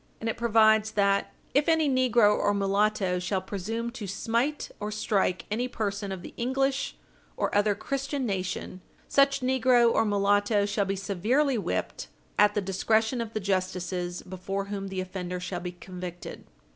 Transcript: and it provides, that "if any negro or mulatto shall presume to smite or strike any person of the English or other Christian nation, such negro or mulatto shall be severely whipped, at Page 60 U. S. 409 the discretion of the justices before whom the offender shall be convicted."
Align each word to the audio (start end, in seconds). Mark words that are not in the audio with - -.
and 0.19 0.27
it 0.27 0.35
provides, 0.35 0.93
that 0.93 1.31
"if 1.53 1.69
any 1.69 1.87
negro 1.87 2.35
or 2.35 2.55
mulatto 2.55 3.19
shall 3.19 3.39
presume 3.39 3.91
to 3.91 4.07
smite 4.07 4.71
or 4.79 4.89
strike 4.89 5.45
any 5.51 5.67
person 5.67 6.11
of 6.11 6.23
the 6.23 6.33
English 6.37 6.95
or 7.37 7.53
other 7.53 7.75
Christian 7.75 8.25
nation, 8.25 8.81
such 9.07 9.41
negro 9.41 9.93
or 9.93 10.03
mulatto 10.03 10.65
shall 10.65 10.85
be 10.85 10.95
severely 10.95 11.55
whipped, 11.59 12.07
at 12.39 12.55
Page 12.55 12.65
60 12.65 12.65
U. 12.65 12.75
S. 12.79 12.83
409 12.83 13.21
the 13.21 13.21
discretion 13.21 13.21
of 13.21 13.33
the 13.35 13.39
justices 13.47 14.21
before 14.23 14.65
whom 14.65 14.87
the 14.87 15.01
offender 15.01 15.39
shall 15.39 15.59
be 15.59 15.73
convicted." 15.73 16.45